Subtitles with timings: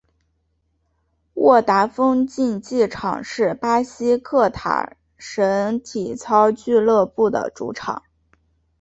[1.35, 8.01] 沃达丰竞技场是贝西克塔什体操俱乐部的主场。